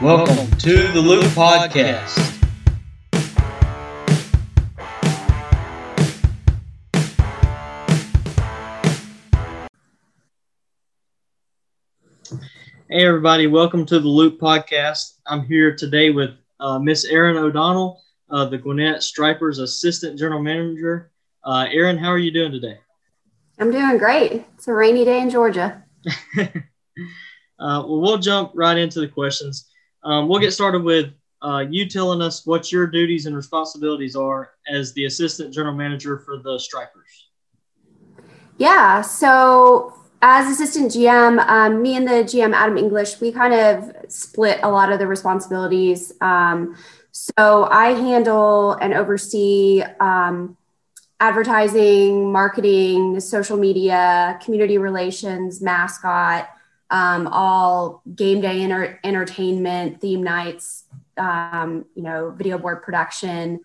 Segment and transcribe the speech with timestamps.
[0.00, 2.36] Welcome to the Loop Podcast.
[12.88, 15.14] Hey, everybody, welcome to the Loop Podcast.
[15.26, 21.10] I'm here today with uh, Miss Erin O'Donnell, uh, the Gwinnett Stripers Assistant General Manager.
[21.42, 22.78] Uh, Erin, how are you doing today?
[23.58, 24.46] I'm doing great.
[24.54, 25.82] It's a rainy day in Georgia.
[27.60, 29.68] Uh, well, we'll jump right into the questions.
[30.04, 31.12] Um, we'll get started with
[31.42, 36.18] uh, you telling us what your duties and responsibilities are as the assistant general manager
[36.18, 37.28] for the Stripers.
[38.58, 39.02] Yeah.
[39.02, 44.58] So, as assistant GM, um, me and the GM, Adam English, we kind of split
[44.64, 46.12] a lot of the responsibilities.
[46.20, 46.76] Um,
[47.12, 50.56] so, I handle and oversee um,
[51.20, 56.48] advertising, marketing, social media, community relations, mascot
[56.90, 60.84] um, all game day enter- entertainment, theme nights,
[61.16, 63.60] um, you know, video board production,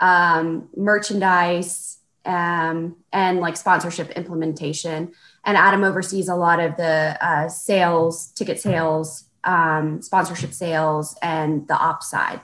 [0.00, 5.12] um, merchandise, um, and like sponsorship implementation.
[5.44, 11.66] And Adam oversees a lot of the uh, sales, ticket sales, um, sponsorship sales, and
[11.68, 12.40] the ops side.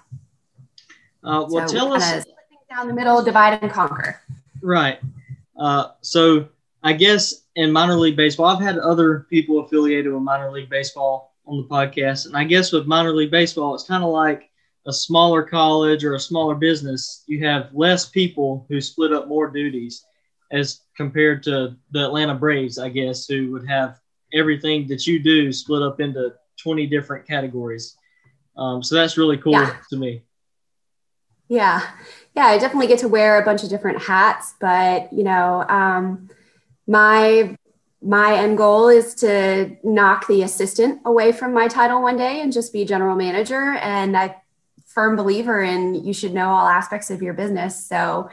[1.22, 2.24] Uh, well, so tell us
[2.70, 4.20] down the middle, divide and conquer.
[4.62, 4.98] Right.
[5.56, 6.48] Uh, so
[6.84, 11.34] I guess in minor league baseball, I've had other people affiliated with minor league baseball
[11.46, 12.26] on the podcast.
[12.26, 14.50] And I guess with minor league baseball, it's kind of like
[14.86, 17.24] a smaller college or a smaller business.
[17.26, 20.04] You have less people who split up more duties
[20.52, 23.98] as compared to the Atlanta Braves, I guess, who would have
[24.34, 27.96] everything that you do split up into 20 different categories.
[28.58, 29.76] Um, so that's really cool yeah.
[29.88, 30.22] to me.
[31.48, 31.82] Yeah.
[32.36, 32.44] Yeah.
[32.44, 36.28] I definitely get to wear a bunch of different hats, but, you know, um,
[36.86, 37.56] my
[38.04, 42.52] my end goal is to knock the assistant away from my title one day and
[42.52, 43.76] just be general manager.
[43.80, 44.36] And i
[44.86, 47.84] firm believer in you should know all aspects of your business.
[47.86, 48.30] So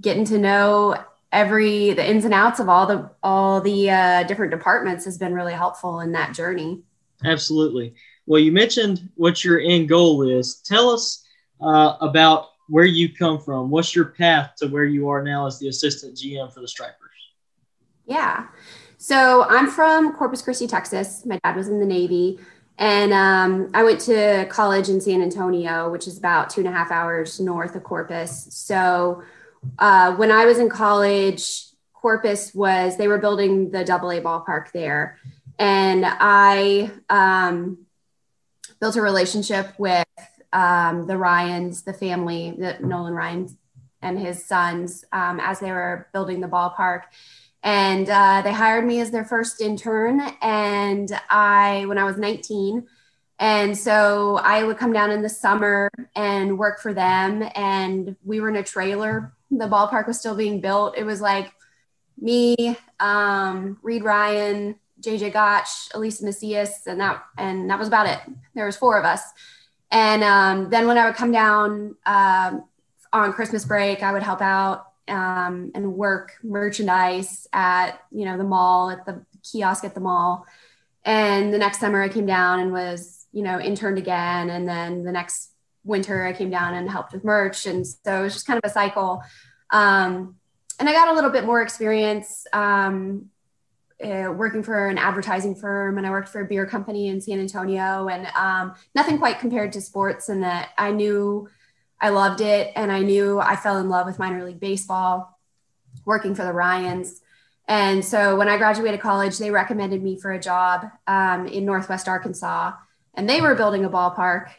[0.00, 0.96] getting to know
[1.30, 5.34] every the ins and outs of all the all the uh, different departments has been
[5.34, 6.80] really helpful in that journey.
[7.24, 7.94] Absolutely.
[8.26, 10.56] Well you mentioned what your end goal is.
[10.56, 11.24] Tell us
[11.60, 13.70] uh, about where you come from.
[13.70, 16.99] What's your path to where you are now as the assistant gm for the stripers
[18.10, 18.48] yeah.
[18.98, 21.24] So I'm from Corpus Christi, Texas.
[21.24, 22.38] My dad was in the Navy.
[22.76, 26.72] And um, I went to college in San Antonio, which is about two and a
[26.72, 28.48] half hours north of Corpus.
[28.50, 29.22] So
[29.78, 34.72] uh, when I was in college, Corpus was, they were building the double A ballpark
[34.72, 35.18] there.
[35.58, 37.86] And I um,
[38.80, 40.06] built a relationship with
[40.52, 43.56] um, the Ryans, the family, the Nolan Ryan
[44.02, 47.02] and his sons, um, as they were building the ballpark
[47.62, 52.86] and uh, they hired me as their first intern and i when i was 19
[53.38, 58.40] and so i would come down in the summer and work for them and we
[58.40, 59.32] were in a trailer.
[59.50, 60.96] The ballpark was still being built.
[60.96, 61.52] It was like
[62.20, 68.20] me um, reid ryan jj gottsch elisa macias and that and that was about it.
[68.54, 69.22] There was four of us.
[69.90, 72.64] And um, then when i would come down um,
[73.12, 78.44] on christmas break i would help out um, and work merchandise at you know the
[78.44, 80.46] mall at the kiosk at the mall.
[81.04, 84.50] And the next summer i came down and was you know interned again.
[84.50, 85.52] And then the next
[85.84, 87.66] winter i came down and helped with merch.
[87.66, 89.22] And so it was just kind of a cycle.
[89.70, 90.36] Um,
[90.78, 93.26] and i got a little bit more experience um,
[94.02, 95.98] uh, working for an advertising firm.
[95.98, 98.08] And i worked for a beer company in san antonio.
[98.08, 101.48] And um, nothing quite compared to sports and that i knew
[102.00, 102.72] I loved it.
[102.76, 105.38] And I knew I fell in love with minor league baseball,
[106.04, 107.20] working for the Ryans.
[107.68, 112.08] And so when I graduated college, they recommended me for a job um, in Northwest
[112.08, 112.72] Arkansas.
[113.14, 114.50] And they were building a ballpark,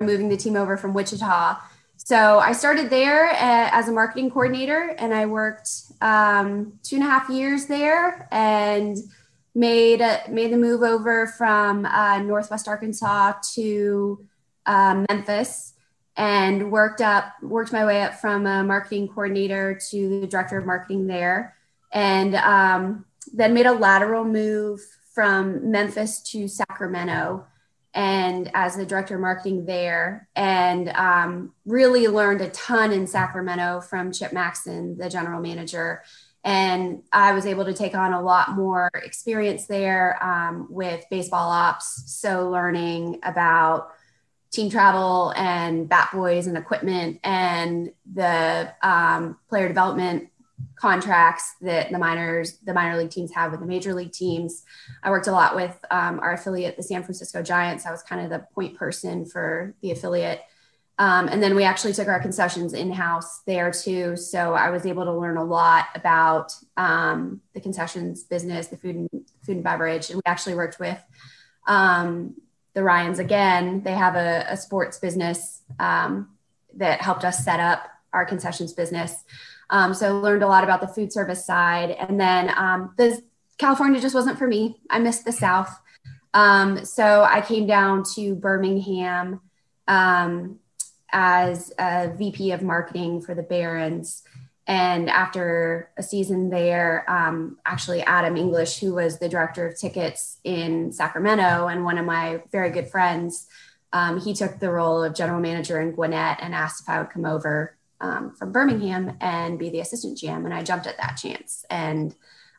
[0.00, 1.56] moving the team over from Wichita.
[1.96, 7.04] So I started there uh, as a marketing coordinator and I worked um, two and
[7.04, 8.98] a half years there and
[9.54, 14.24] made, uh, made the move over from uh, Northwest Arkansas to
[14.66, 15.73] uh, Memphis
[16.16, 20.66] and worked up worked my way up from a marketing coordinator to the director of
[20.66, 21.56] marketing there.
[21.92, 24.80] And um, then made a lateral move
[25.14, 27.46] from memphis to sacramento
[27.94, 30.28] and as the director of marketing there.
[30.34, 36.02] And um, really learned a ton in sacramento from chip maxson the general manager.
[36.46, 41.50] And i was able to take on a lot more experience there um, with baseball
[41.50, 43.92] ops so learning about
[44.54, 50.28] team travel and bat boys and equipment and the um, player development
[50.76, 54.64] contracts that the minors, the minor league teams have with the major league teams.
[55.02, 57.84] I worked a lot with um, our affiliate, the San Francisco Giants.
[57.86, 60.42] I was kind of the point person for the affiliate.
[60.98, 64.16] Um, and then we actually took our concessions in house there too.
[64.16, 68.94] So I was able to learn a lot about um, the concessions business, the food
[68.94, 69.10] and
[69.42, 70.10] food and beverage.
[70.10, 71.02] And we actually worked with
[71.66, 72.34] um,
[72.74, 73.82] the Ryans again.
[73.82, 76.30] They have a, a sports business um,
[76.76, 79.24] that helped us set up our concessions business.
[79.70, 81.90] Um, so learned a lot about the food service side.
[81.92, 83.22] And then um, the
[83.58, 84.76] California just wasn't for me.
[84.90, 85.70] I missed the South.
[86.34, 89.40] so I came down to Birmingham
[91.14, 94.22] as a VP of marketing for the Barons.
[94.66, 100.38] And after a season there, um, actually, Adam English, who was the director of tickets
[100.42, 103.46] in Sacramento and one of my very good friends,
[103.92, 107.10] um, he took the role of general manager in Gwinnett and asked if I would
[107.10, 110.44] come over um, from Birmingham and be the assistant GM.
[110.44, 111.64] And I jumped at that chance.
[111.68, 112.14] And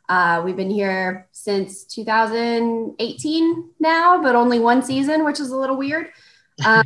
[0.08, 5.76] uh, we've been here since 2018 now, but only one season, which is a little
[5.76, 6.08] weird.
[6.64, 6.84] Um,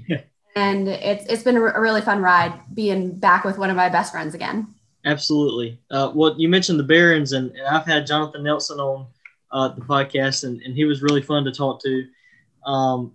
[0.56, 4.10] and it's it's been a, really fun ride being back with one of my best
[4.10, 4.74] friends again.
[5.04, 5.80] Absolutely.
[5.90, 9.06] Uh, well, you mentioned the Barons, and, and I've had Jonathan Nelson on
[9.50, 12.06] uh, the podcast, and, and he was really fun to talk to.
[12.66, 13.12] Um,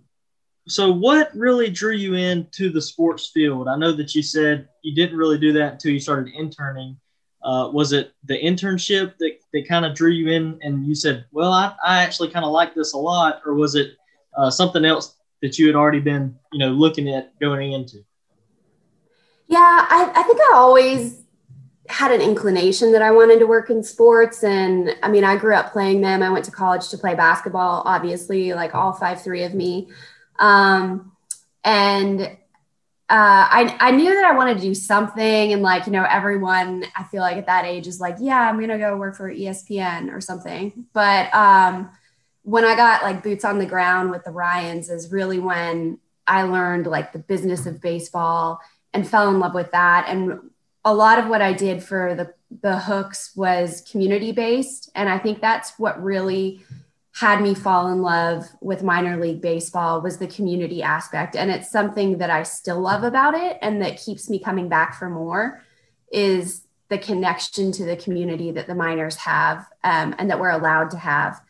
[0.68, 3.68] so, what really drew you into the sports field?
[3.68, 6.96] I know that you said you didn't really do that until you started interning.
[7.44, 11.24] Uh, was it the internship that, that kind of drew you in, and you said,
[11.30, 13.92] "Well, I, I actually kind of like this a lot," or was it
[14.36, 17.98] uh, something else that you had already been, you know, looking at going into?
[19.46, 19.58] Yeah,
[19.88, 21.22] I, I think I always
[21.88, 24.42] had an inclination that I wanted to work in sports.
[24.44, 26.22] And I mean, I grew up playing them.
[26.22, 29.88] I went to college to play basketball, obviously, like all five, three of me.
[30.38, 31.12] Um,
[31.64, 32.28] and uh,
[33.08, 35.52] I, I knew that I wanted to do something.
[35.52, 38.56] And like, you know, everyone I feel like at that age is like, yeah, I'm
[38.56, 40.86] going to go work for ESPN or something.
[40.92, 41.90] But um,
[42.42, 46.42] when I got like boots on the ground with the Ryans is really when I
[46.42, 48.60] learned like the business of baseball
[48.92, 50.06] and fell in love with that.
[50.08, 50.50] And
[50.86, 54.90] a lot of what I did for the the hooks was community based.
[54.94, 56.64] And I think that's what really
[57.12, 61.34] had me fall in love with minor league baseball was the community aspect.
[61.34, 64.94] And it's something that I still love about it and that keeps me coming back
[64.94, 65.62] for more
[66.12, 70.90] is the connection to the community that the minors have um, and that we're allowed
[70.90, 71.40] to have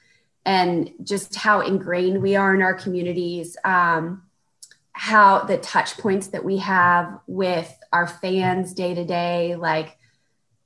[0.46, 4.22] and just how ingrained we are in our communities, um,
[4.96, 9.98] how the touch points that we have with our fans day to day, like,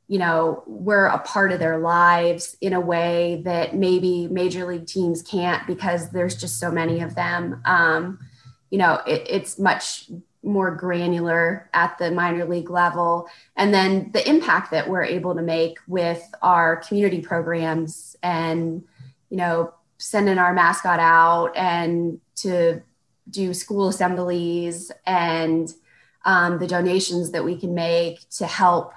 [0.07, 4.87] you know, we're a part of their lives in a way that maybe major league
[4.87, 7.61] teams can't because there's just so many of them.
[7.65, 8.19] Um,
[8.71, 10.11] you know, it, it's much
[10.43, 13.29] more granular at the minor league level.
[13.57, 18.85] And then the impact that we're able to make with our community programs and
[19.31, 22.83] you know, sending our mascot out and to
[23.31, 25.73] do school assemblies and
[26.25, 28.93] um, the donations that we can make to help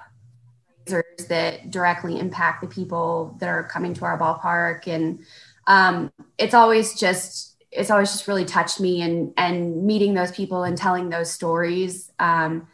[1.28, 4.86] that directly impact the people that are coming to our ballpark.
[4.86, 5.20] And
[5.66, 10.62] um, it's always just it's always just really touched me and and meeting those people
[10.62, 12.68] and telling those stories um,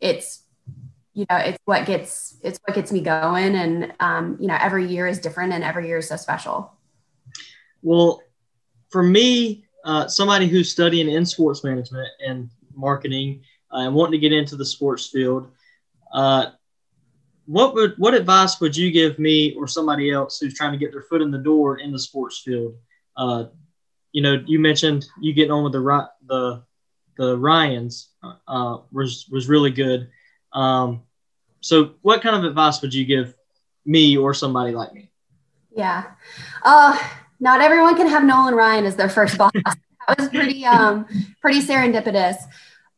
[0.00, 0.42] it's
[1.12, 4.86] you know it's what gets it's what gets me going and um, you know every
[4.86, 6.72] year is different and every year is so special.
[7.82, 8.22] Well,
[8.90, 14.18] for me, uh, somebody who's studying in sports management and marketing uh, and wanting to
[14.18, 15.48] get into the sports field,
[16.12, 16.46] uh,
[17.46, 20.92] what would what advice would you give me or somebody else who's trying to get
[20.92, 22.74] their foot in the door in the sports field?
[23.16, 23.44] Uh,
[24.12, 26.62] you know, you mentioned you getting on with the the
[27.16, 28.08] the Ryans
[28.48, 30.08] uh, was was really good.
[30.52, 31.02] Um,
[31.60, 33.34] so, what kind of advice would you give
[33.84, 35.10] me or somebody like me?
[35.76, 36.04] Yeah.
[36.62, 36.98] Uh,
[37.40, 39.52] not everyone can have Nolan Ryan as their first boss.
[39.54, 41.06] that was pretty um,
[41.40, 42.36] pretty serendipitous.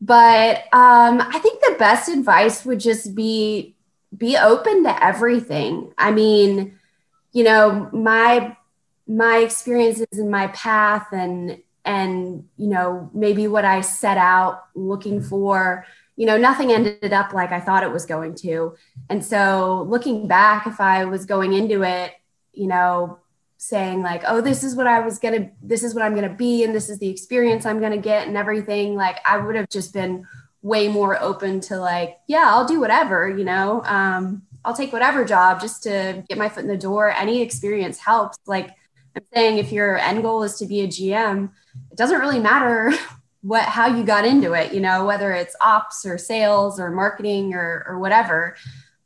[0.00, 3.75] But um, I think the best advice would just be
[4.16, 5.93] be open to everything.
[5.99, 6.78] I mean,
[7.33, 8.57] you know, my
[9.07, 15.23] my experiences and my path and and you know maybe what I set out looking
[15.23, 18.75] for you know nothing ended up like I thought it was going to
[19.09, 22.12] and so looking back if I was going into it
[22.52, 23.21] you know
[23.68, 26.62] saying like oh this is what i was gonna this is what i'm gonna be
[26.62, 28.94] and this is the experience i'm gonna get and everything.
[28.94, 30.26] Like i would have just been
[30.62, 33.82] way more open to like yeah i'll do whatever you know?
[33.85, 37.11] Um, i'll take whatever job just to get my foot in the door.
[37.11, 38.38] Any experience helps.
[38.46, 38.70] Like
[39.16, 41.50] i'm saying if your end goal is to be a gm
[41.90, 42.92] it doesn't really matter
[43.40, 47.54] what how you got into it you know whether it's ops or sales or marketing
[47.54, 48.56] or or whatever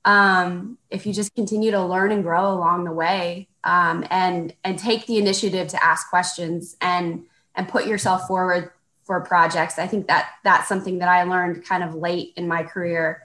[0.04, 4.78] um, if you just continue to learn and grow along the way um, and and
[4.78, 8.70] take the initiative to ask questions and and put yourself forward
[9.04, 9.78] for projects.
[9.78, 13.22] I think that that's something that i learned kind of late in my career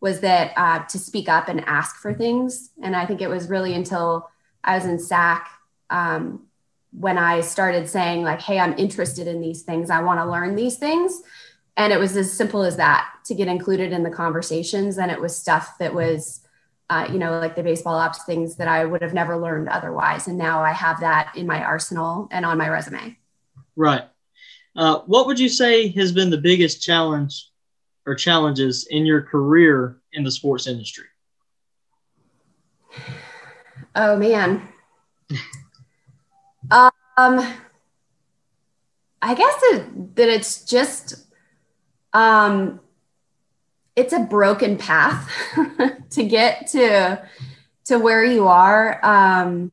[0.00, 2.70] was that uh, to speak up and ask for things.
[2.82, 4.30] And i think it was really until
[4.62, 5.50] i was in sac
[5.90, 6.46] um,
[6.92, 9.90] when i started saying like hey i'm interested in these things.
[9.90, 11.20] I want to learn these things
[11.76, 14.98] and it was as simple as that to get included in the conversations.
[14.98, 16.40] And it was stuff that was
[16.90, 20.28] uh, you know like the baseball ops things that i would have never learned otherwise.
[20.28, 23.16] And now i have that in my arsenal and on my resume.
[23.74, 24.04] Right.
[24.76, 27.50] Uh, what would you say has been the biggest challenge
[28.06, 31.06] or challenges in your career in the sports industry?
[33.94, 34.68] Oh man.
[37.16, 37.54] Um
[39.24, 41.23] i guess it, that it's just
[42.14, 42.80] um,
[43.96, 45.30] it's a broken path
[46.10, 47.22] to get to
[47.84, 49.04] to where you are.
[49.04, 49.70] Um,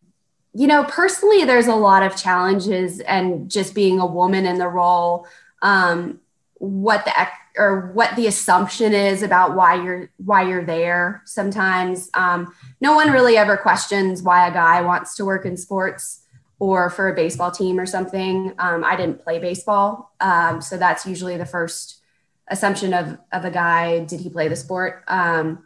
[0.53, 4.67] you know, personally, there's a lot of challenges, and just being a woman in the
[4.67, 5.27] role,
[5.62, 6.19] um,
[6.55, 7.13] what the
[7.57, 11.21] or what the assumption is about why you're why you're there.
[11.25, 16.24] Sometimes, um, no one really ever questions why a guy wants to work in sports
[16.60, 18.53] or for a baseball team or something.
[18.60, 22.00] Um, I didn't play baseball, um, so that's usually the first
[22.48, 25.03] assumption of of a guy did he play the sport?
[25.07, 25.63] Um,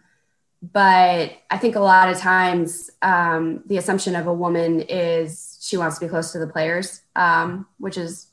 [0.74, 5.78] but i think a lot of times um, the assumption of a woman is she
[5.78, 8.28] wants to be close to the players um, which is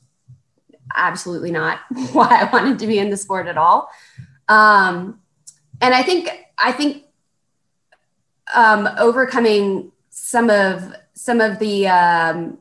[0.95, 1.79] absolutely not
[2.11, 3.89] why i wanted to be in the sport at all.
[4.47, 5.19] Um,
[5.81, 7.03] and i think i think
[8.53, 12.59] um, overcoming some of some of the um,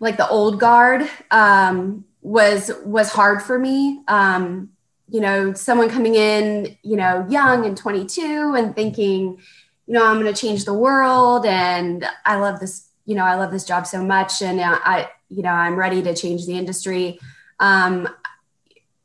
[0.00, 4.02] like the old guard um, was was hard for me.
[4.08, 4.70] Um,
[5.08, 9.38] you know, someone coming in, you know, young and 22 and thinking,
[9.86, 13.34] you know, I'm going to change the world and I love this, you know, I
[13.34, 17.18] love this job so much and I, you know, I'm ready to change the industry.
[17.58, 18.08] Um,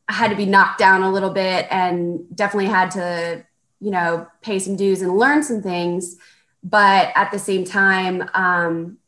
[0.08, 3.44] I had to be knocked down a little bit and definitely had to,
[3.82, 6.18] you know, pay some dues and learn some things.
[6.64, 9.00] But at the same time, um,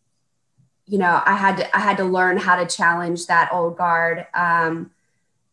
[0.87, 4.25] you know, I had to I had to learn how to challenge that old guard
[4.33, 4.91] um,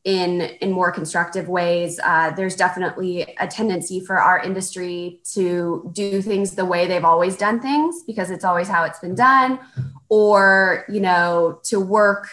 [0.04, 1.98] in in more constructive ways.
[2.02, 7.36] Uh, there's definitely a tendency for our industry to do things the way they've always
[7.36, 9.58] done things because it's always how it's been done,
[10.08, 12.28] or you know, to work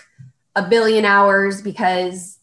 [0.56, 2.38] a billion hours because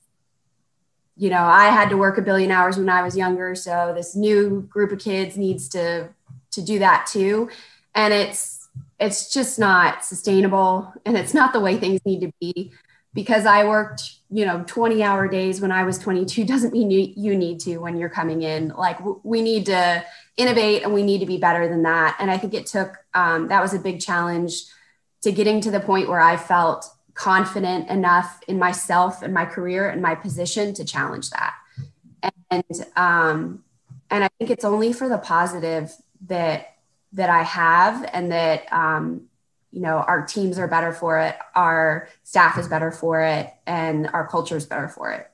[1.16, 4.16] you know I had to work a billion hours when I was younger, so this
[4.16, 6.08] new group of kids needs to
[6.50, 7.48] to do that too,
[7.94, 8.57] and it's
[8.98, 12.72] it's just not sustainable and it's not the way things need to be
[13.14, 17.12] because I worked, you know, 20 hour days when I was 22 doesn't mean you,
[17.16, 18.68] you need to when you're coming in.
[18.68, 20.04] Like we need to
[20.36, 22.16] innovate and we need to be better than that.
[22.18, 24.64] And I think it took, um, that was a big challenge
[25.22, 29.88] to getting to the point where I felt confident enough in myself and my career
[29.88, 31.54] and my position to challenge that.
[32.50, 33.64] And, um,
[34.10, 35.92] and I think it's only for the positive
[36.26, 36.77] that
[37.12, 39.22] that I have and that um,
[39.70, 44.08] you know our teams are better for it, our staff is better for it, and
[44.08, 45.30] our culture is better for it.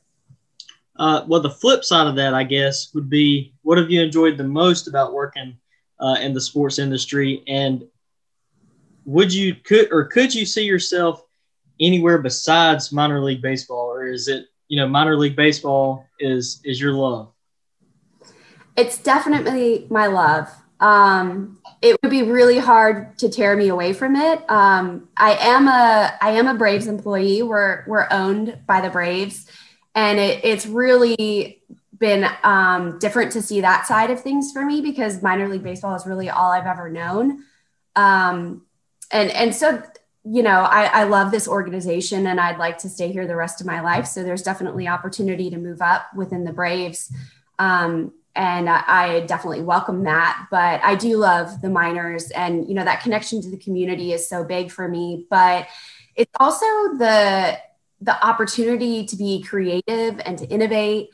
[0.97, 4.37] Uh, well, the flip side of that, I guess, would be what have you enjoyed
[4.37, 5.57] the most about working
[5.99, 7.85] uh, in the sports industry, and
[9.05, 11.25] would you could or could you see yourself
[11.81, 16.81] anywhere besides minor league baseball, or is it you know minor league baseball is is
[16.81, 17.33] your love?
[18.77, 20.49] It's definitely my love.
[20.81, 24.43] Um, it would be really hard to tear me away from it.
[24.51, 27.43] Um, I am a I am a Braves employee.
[27.43, 29.47] We're we're owned by the Braves,
[29.95, 31.61] and it, it's really
[31.99, 35.95] been um, different to see that side of things for me because minor league baseball
[35.95, 37.45] is really all I've ever known.
[37.95, 38.63] Um,
[39.11, 39.83] and and so
[40.25, 43.61] you know I, I love this organization and I'd like to stay here the rest
[43.61, 44.07] of my life.
[44.07, 47.13] So there's definitely opportunity to move up within the Braves.
[47.59, 50.47] Um, and I, definitely welcome that.
[50.51, 54.29] But I do love the minors, and you know that connection to the community is
[54.29, 55.27] so big for me.
[55.31, 55.69] But
[56.17, 56.67] it's also
[56.99, 57.59] the
[58.01, 61.11] the opportunity to be creative and to innovate,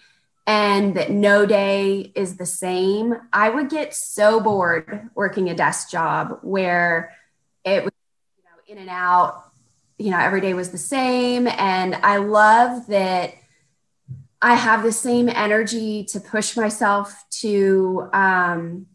[0.47, 3.15] and that no day is the same.
[3.33, 7.13] I would get so bored working a desk job where
[7.65, 7.93] it was
[8.39, 9.45] you know in and out.
[9.99, 13.35] You know, every day was the same, and I love that
[14.43, 18.87] I have the same energy to push myself to um,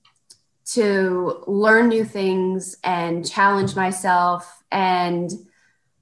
[0.73, 5.31] to learn new things and challenge myself and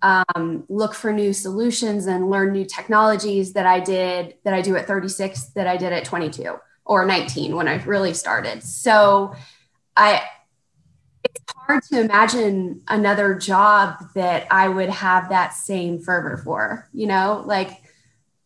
[0.02, 4.76] um, look for new solutions and learn new technologies that I did that I do
[4.78, 6.56] at 36 that I did at 22.
[6.86, 8.64] or 19 when I really started.
[8.64, 9.34] So
[9.96, 10.24] I
[11.24, 17.08] it's hard to imagine another job that I would have that same fervor for, you
[17.08, 17.83] know, like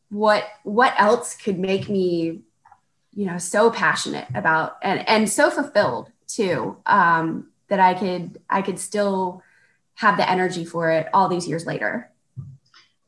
[0.10, 2.42] what what else could make me
[3.14, 8.62] you know so passionate about and and so fulfilled too um that I could I
[8.62, 9.44] could still
[9.96, 12.12] have the energy for it all these years later.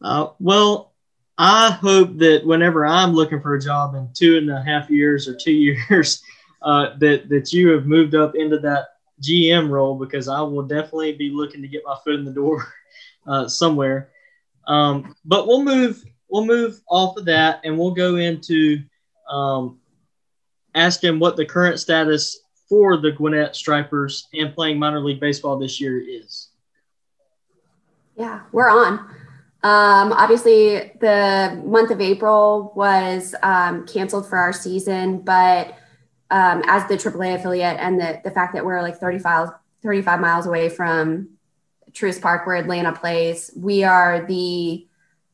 [0.01, 0.93] Uh, well,
[1.37, 5.27] I hope that whenever I'm looking for a job in two and a half years
[5.27, 5.51] or two
[5.89, 6.21] years,
[6.61, 8.89] uh, that that you have moved up into that
[9.21, 12.73] GM role because I will definitely be looking to get my foot in the door
[13.27, 14.09] uh, somewhere.
[14.67, 18.79] Um, but we'll move we'll move off of that and we'll go into
[19.29, 19.79] um,
[20.75, 25.81] asking what the current status for the Gwinnett Stripers and playing minor league baseball this
[25.81, 26.49] year is.
[28.15, 28.99] Yeah, we're on.
[29.61, 35.77] Um, obviously, the month of April was um, canceled for our season, but
[36.31, 39.49] um, as the AAA affiliate and the, the fact that we're like 35,
[39.81, 41.29] 35 miles away from
[41.91, 44.87] Truist Park where Atlanta plays, we are the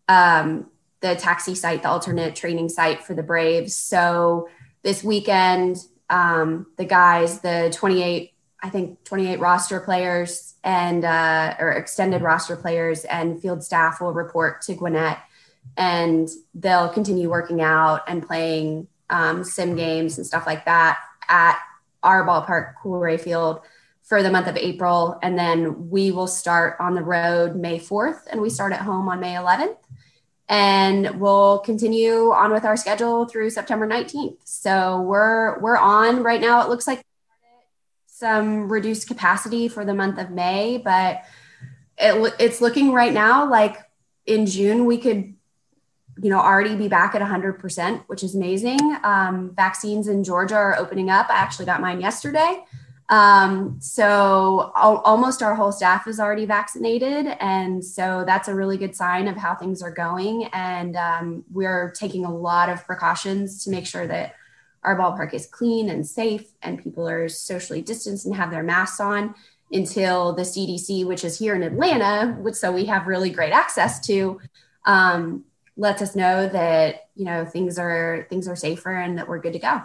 [0.08, 0.70] um,
[1.06, 3.76] the taxi site, the alternate training site for the Braves.
[3.76, 4.50] So
[4.82, 5.78] this weekend,
[6.10, 8.34] um, the guys, the 28,
[8.64, 14.14] I think 28 roster players and uh, or extended roster players and field staff will
[14.14, 15.20] report to Gwinnett
[15.78, 20.98] and they'll continue working out and playing um, sim games and stuff like that
[21.30, 21.60] at
[22.02, 23.62] our ballpark, Coolray Field,
[24.02, 25.20] for the month of April.
[25.22, 29.08] And then we will start on the road May 4th, and we start at home
[29.08, 29.78] on May 11th.
[30.48, 34.38] And we'll continue on with our schedule through September 19th.
[34.44, 36.62] So we're we're on right now.
[36.62, 37.04] It looks like
[38.06, 41.24] some reduced capacity for the month of May, but
[41.98, 43.78] it, it's looking right now like
[44.26, 45.34] in June we could
[46.22, 50.78] you know already be back at 100% which is amazing um, vaccines in georgia are
[50.78, 52.64] opening up i actually got mine yesterday
[53.10, 58.78] um, so al- almost our whole staff is already vaccinated and so that's a really
[58.78, 63.64] good sign of how things are going and um, we're taking a lot of precautions
[63.64, 64.34] to make sure that
[64.84, 69.00] our ballpark is clean and safe and people are socially distanced and have their masks
[69.00, 69.36] on
[69.72, 74.06] until the cdc which is here in atlanta which so we have really great access
[74.06, 74.40] to
[74.86, 75.44] um,
[75.78, 79.54] lets us know that you know things are things are safer and that we're good
[79.54, 79.82] to go.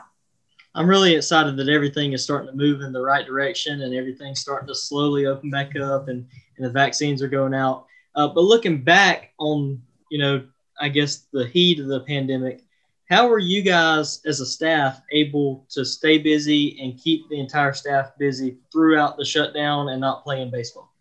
[0.75, 4.41] I'm really excited that everything is starting to move in the right direction and everything's
[4.41, 7.87] starting to slowly open back up and, and the vaccines are going out.
[8.15, 10.47] Uh, but looking back on, you know,
[10.81, 12.63] I guess the heat of the pandemic,
[13.09, 17.73] how were you guys as a staff able to stay busy and keep the entire
[17.73, 20.93] staff busy throughout the shutdown and not playing baseball?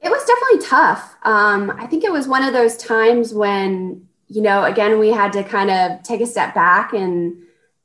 [0.00, 1.16] It was definitely tough.
[1.24, 5.32] Um, I think it was one of those times when, you know, again, we had
[5.34, 7.42] to kind of take a step back and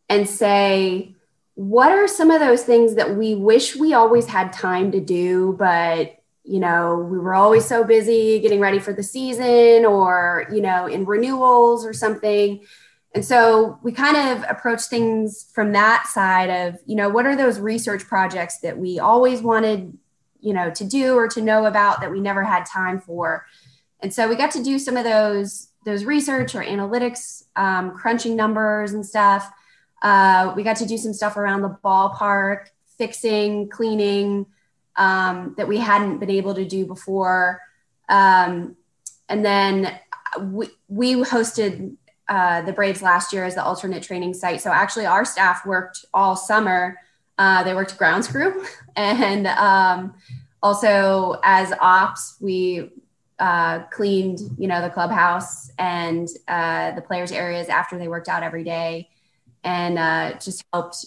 [0.08, 1.16] and say,
[1.56, 5.56] what are some of those things that we wish we always had time to do,
[5.58, 10.62] but you know, we were always so busy getting ready for the season or, you
[10.62, 12.64] know, in renewals or something.
[13.16, 17.36] And so we kind of approach things from that side of, you know, what are
[17.36, 19.98] those research projects that we always wanted
[20.46, 23.46] you know to do or to know about that we never had time for
[24.02, 28.36] and so we got to do some of those those research or analytics um, crunching
[28.36, 29.50] numbers and stuff.
[30.02, 32.68] Uh, we got to do some stuff around the ballpark
[32.98, 34.46] fixing cleaning
[34.96, 37.62] um, that we hadn't been able to do before.
[38.10, 38.76] Um,
[39.30, 40.00] and then
[40.40, 41.96] we, we hosted
[42.28, 44.62] uh, the braves last year as the alternate training site.
[44.62, 46.98] So actually our staff worked all summer.
[47.38, 50.14] Uh, they worked grounds crew, and um,
[50.64, 52.92] also as ops, we
[53.40, 58.44] uh, cleaned, you know, the clubhouse and uh, the players' areas after they worked out
[58.44, 59.10] every day,
[59.64, 61.06] and uh, just helped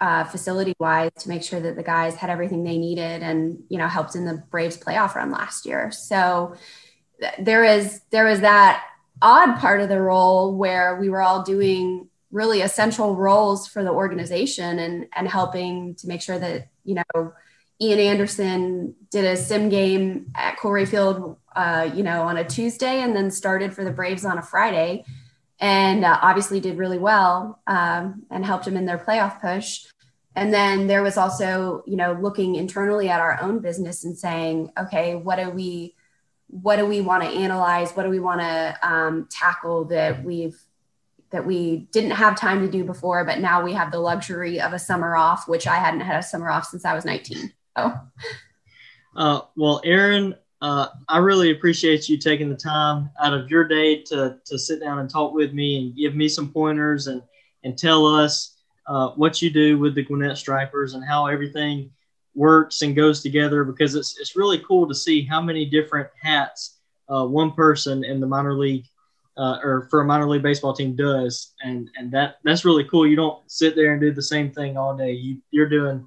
[0.00, 3.78] uh, facility wise to make sure that the guys had everything they needed, and you
[3.78, 5.90] know, helped in the Braves playoff run last year.
[5.90, 6.54] So
[7.38, 8.84] there is there was that
[9.22, 13.90] odd part of the role where we were all doing really essential roles for the
[13.90, 17.32] organization and and helping to make sure that you know
[17.82, 23.00] Ian Anderson did a sim game at Coolray Field, uh, you know, on a Tuesday,
[23.00, 25.04] and then started for the Braves on a Friday,
[25.58, 29.86] and uh, obviously did really well um, and helped them in their playoff push.
[30.36, 34.70] And then there was also, you know, looking internally at our own business and saying,
[34.78, 35.94] okay, what do we,
[36.46, 37.92] what do we want to analyze?
[37.92, 40.58] What do we want to um, tackle that we've
[41.30, 44.72] that we didn't have time to do before, but now we have the luxury of
[44.72, 47.52] a summer off, which I hadn't had a summer off since I was 19.
[49.16, 54.02] Uh, well, Erin, uh, I really appreciate you taking the time out of your day
[54.04, 57.20] to, to sit down and talk with me and give me some pointers and,
[57.64, 61.90] and tell us uh, what you do with the Gwinnett Stripers and how everything
[62.36, 66.78] works and goes together because it's, it's really cool to see how many different hats
[67.08, 68.86] uh, one person in the minor league
[69.36, 73.06] uh, or for a minor league baseball team does, and and that that's really cool.
[73.06, 75.12] You don't sit there and do the same thing all day.
[75.12, 76.06] You you're doing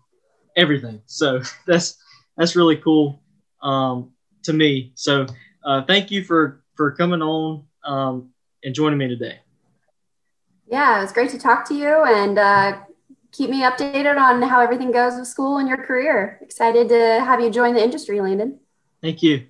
[0.55, 1.01] everything.
[1.05, 1.97] So that's
[2.37, 3.21] that's really cool
[3.61, 4.11] um,
[4.43, 4.91] to me.
[4.95, 5.25] So
[5.63, 8.29] uh, thank you for for coming on um,
[8.63, 9.39] and joining me today.
[10.67, 12.79] Yeah, it was great to talk to you and uh,
[13.31, 16.39] keep me updated on how everything goes with school and your career.
[16.41, 18.59] Excited to have you join the industry, Landon.
[19.01, 19.47] Thank you.